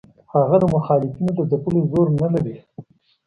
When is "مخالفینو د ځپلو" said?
0.75-1.81